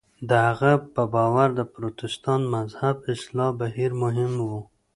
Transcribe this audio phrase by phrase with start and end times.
[0.29, 4.51] د هغه په باور د پروتستان مذهب اصلاح بهیر مهم و.